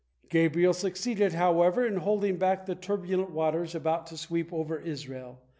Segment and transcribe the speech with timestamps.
[0.29, 5.39] Gabriel succeeded, however, in holding back the turbulent water about to sweep over Israel.